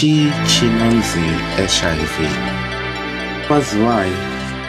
[0.00, 1.20] chii chinonzi
[1.56, 2.28] hiv
[3.48, 4.12] kwaziwai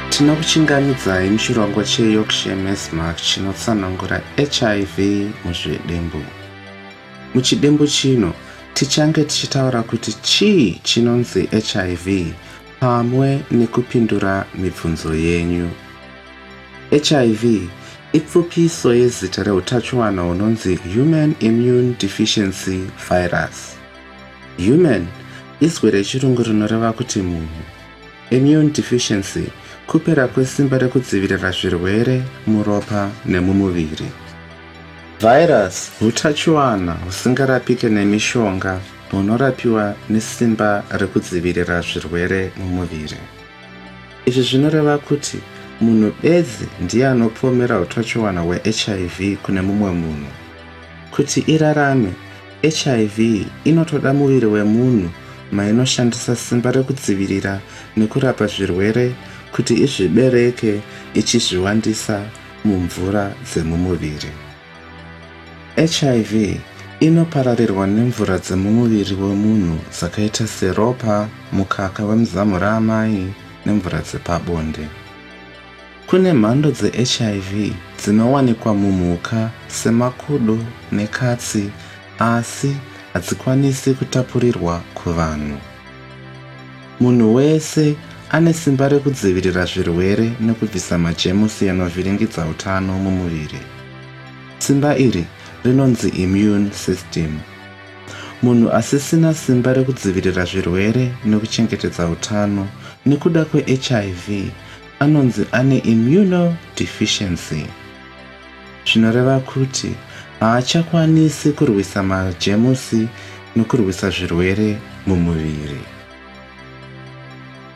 [0.09, 6.23] tina kuchingamidzai muchirongwa cheyorkshire mesmark chinotsanangura hiv muzvidembu
[7.35, 8.33] muchidembu chino
[8.73, 12.33] tichange tichitaura kuti chii chinonzi hiv
[12.79, 15.69] pamwe nekupindura mibvunzo yenyu.
[16.89, 17.69] Hiv
[18.13, 23.77] ipfupiso yezita reutachiwana hunonzi human immune deficiency virus.
[24.57, 25.07] Human
[25.61, 27.61] izwi rechirungu rinoreva kuti munhu
[28.31, 29.45] immune deficiency
[29.87, 34.07] kupera kwesimba rekudzivirira zvirwere muropa nemumuviri.
[35.21, 38.79] Virus hutachiwana husingarapike nemishonga
[39.11, 43.19] hunorapiwa nesimba rekudzivirira zvirwere mumuviri.
[44.25, 45.37] Izvi zvinoreva kuti
[45.81, 50.31] munhu bedzi ndiye anopomera utachiwana hwehiv kune mumwe munhu.
[51.11, 52.11] Kuti irarame
[52.61, 55.09] hiv inotoda muviri wemunhu
[55.51, 57.59] mainoshandisa simba rekudzivirira
[57.97, 59.13] nekurapa zvirwere
[59.55, 60.81] kuti izvibereke
[61.13, 62.23] ichizviwandisa
[62.65, 64.31] mumvura dzemumuviri.
[65.75, 66.31] Hiv
[66.99, 73.33] inopararirwa nemvura dzemumuviri wemunhu dzakaita seropa mukaka wemuzamu raamai
[73.65, 74.87] nemvura dzepabonde.
[76.07, 80.57] Kune mhando dzehiv dzinowanikwa mumhuka semakudo
[80.91, 81.69] nekatsi
[82.19, 82.75] asi
[83.13, 85.57] hadzikwanisi kutapurirwa kuvanhu.
[86.99, 87.95] Munhu wese
[88.29, 93.61] ane simba rekudzivirira zvirwere nekubvisa majemusi anovhiringidza utano mumuviri.
[94.59, 95.25] Simba iri
[95.63, 97.39] rinonzi immune system.
[98.43, 102.67] Munhu asisina simba rekudzivirira zvirwere nekuchengetedza utano
[103.05, 104.51] nekuda kwehiv
[104.99, 107.65] anonzi ane immunodeficiency.
[108.85, 109.91] Zvinoreva kuti
[110.41, 113.07] haachakwanisi kurwisa majemusi
[113.55, 115.81] nokurwisa zvirwere mumuviri.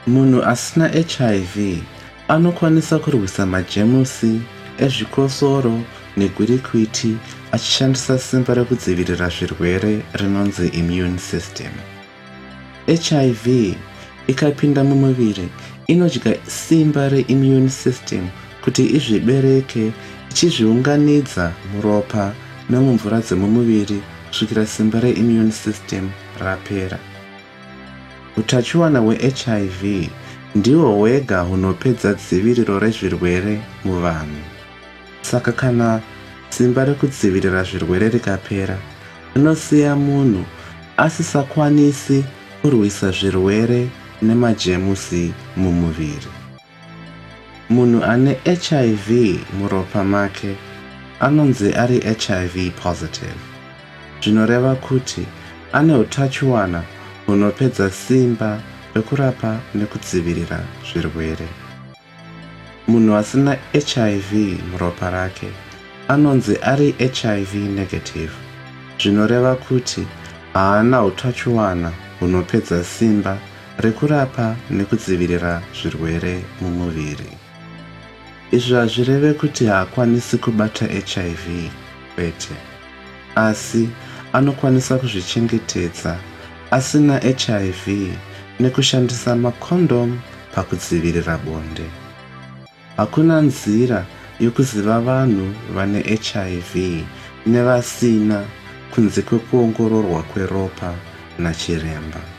[0.07, 1.83] Munhu asina hiv
[2.27, 4.41] anokwanisa kurwisa majemusi
[4.77, 5.79] ezvikosoro
[6.17, 7.17] negwirikwiti
[7.51, 11.71] achishandisa simba rekudzivirira zvirwere rinonzi immune system.
[12.87, 13.75] Hiv
[14.27, 15.49] ikapinda mumuviri
[15.87, 18.27] inodya simba reimmune system
[18.63, 19.91] kuti izvibereke
[20.31, 22.33] ichizviunganidza muropa
[22.69, 26.09] nemumvura dzemumuviri kusvikira simba reimmune system
[26.39, 26.97] rapera.
[28.37, 30.09] Utachiwana hwehiv
[30.55, 34.43] ndihwo hwega hunopedza dziviriro rezvirwere muvanhu.
[35.21, 36.01] Saka kana
[36.49, 38.77] simba rekudzivirira zvirwere rikapera
[39.35, 40.45] rinosiya munhu
[40.97, 42.23] asisakwanisi
[42.61, 43.87] kurwisa zvirwere
[44.21, 46.31] nemajemusi mumuviri.
[47.69, 49.07] Munhu ane hiv
[49.59, 50.55] muropa make
[51.19, 53.39] anonzi ari hiv positive.
[54.21, 55.25] Zvinoreva kuti
[55.73, 56.83] ane utachiwana
[57.25, 58.59] hunopedza simba
[58.95, 60.59] rekurapa nekudzivirira
[60.93, 61.47] zvirwere.
[62.87, 65.47] Munhu asina hiv muropa rake
[66.07, 68.33] anonzi ari hiv negative.
[68.99, 70.07] Zvinoreva kuti
[70.53, 73.37] haana utachiwana hunopedza simba
[73.77, 77.44] rekurapa nekudzivirira zvirwere mumuviri
[78.51, 81.69] izvi hazvireve kuti haakwanisi kubata hiv
[82.15, 82.55] kwete.
[83.35, 83.89] Asi
[84.33, 86.17] anokwanisa kuzvichengetedza
[86.71, 88.13] asina hiv
[88.59, 90.19] nekushandisa makondom
[90.55, 91.85] pakudzivirira bonde.
[92.97, 94.05] Hakuna nzira
[94.39, 97.03] yokuziva vanhu vane hiv
[97.45, 98.43] nevasina
[98.95, 100.93] kunze kwekuongororwa kweropa
[101.39, 102.34] nachiremba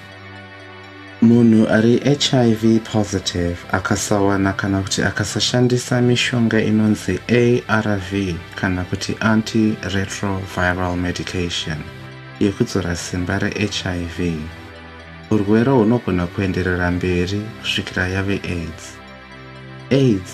[1.29, 7.19] munhu ari hiv positive akasawana kana kuti akasashandisa mishonga inonzi
[7.69, 8.11] arv
[8.55, 11.79] kana kuti antiretroviral medication
[12.41, 14.39] yekudzora simba rehiv
[15.31, 18.85] urwere hunogona kuenderera mberi kusvikira yave aids.
[19.91, 20.33] Aids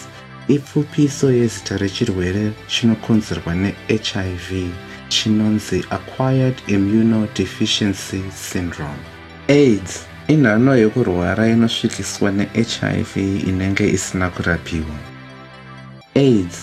[0.49, 4.71] ipfupiso yezita rechirwere chinokonzerwa nehiv
[5.09, 9.03] chinonzi acquired immunodeficiency syndrome.
[9.49, 13.17] Aids inhano yekurwara inosvikiswa nehiv
[13.49, 14.97] inenge isina kurapiwa.
[16.15, 16.59] Aids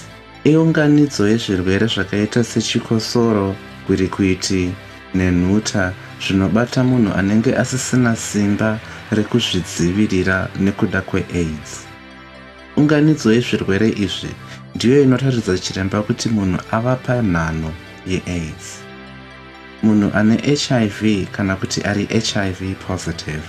[0.45, 3.55] iunganidzo yezvirwere zvakaita sechikosoro
[3.87, 4.71] gwirikwiti
[5.15, 8.79] nenhuta zvinobata munhu anenge asisina simba
[9.11, 11.71] rekuzvidzivirira nekuda kweaids.
[12.77, 14.31] Unganidzo yezvirwere izvi
[14.75, 17.71] ndiyo inotaridza chiremba kuti munhu ava panhano
[18.07, 18.88] yeaids
[19.83, 23.43] munhu ane hiv kana kuti ari hiv positive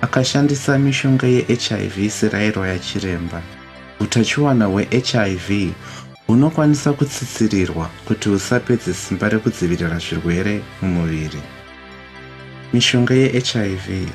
[0.00, 3.42] akashandisa mishonga yehiv serairo yachiremba
[4.00, 5.72] utachiwana hwehiv
[6.26, 11.42] hunokwanisa kutsitsirirwa kuti husapedze simba rekudzivirira zvirwere mumuviri.
[12.72, 14.08] Mishonga yehiv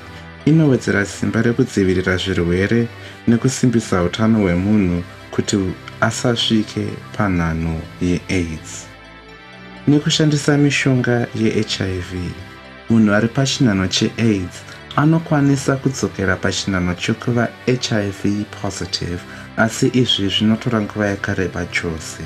[0.45, 2.87] inowedzera simba rekudzivirira zvirwere
[3.27, 5.57] nekusimbisa utano hwemunhu kuti
[6.01, 6.87] asasvike
[7.17, 8.88] panhano yeaids
[9.89, 12.11] nekushandisa mishonga yehiv
[12.89, 14.55] munhu ari pachinhano cheaids
[14.95, 19.19] anokwanisa kudzokera pachinhano chekuva hiv positive
[19.57, 22.23] asi izvi zvinotora nguva yakareba chose.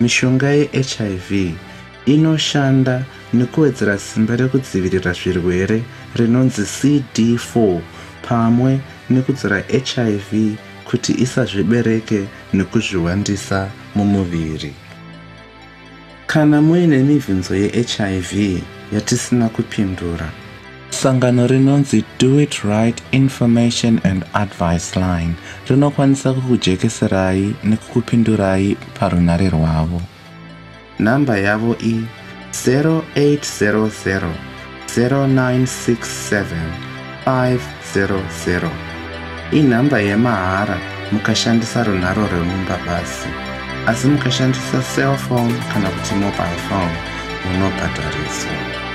[0.00, 1.54] Mishonga yehiv
[2.06, 3.04] inoshanda
[3.34, 5.82] nekuwedzera simba rekudzivirira zvirwere
[6.14, 7.80] rinonzi cd4
[8.28, 14.85] pamwe nekudzora hiv kuti isazvibereke nekuzviwandisa mumuviri
[16.36, 18.60] kana muine mibvunzo yehiv
[18.92, 20.28] yatisina kupindura
[20.90, 25.34] sangano rinonzi do it right information and advice line
[25.68, 30.02] rinokwanisa kukujekeserai nekukupindurai parunare rwavo.
[31.00, 34.30] Nhamba yavo i0800
[34.96, 36.44] 0967
[37.26, 38.70] 500
[39.52, 40.78] inhamba yemahara
[41.12, 43.28] mukashandisa runharo rwemumba basi
[43.86, 46.94] asi mukashandisa cellphone kana kuti mobile phone
[47.44, 48.85] munobhadhariswa